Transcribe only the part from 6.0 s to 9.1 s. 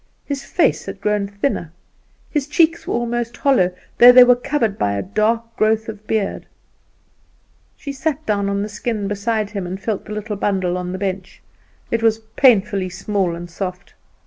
beard. She sat down on the skin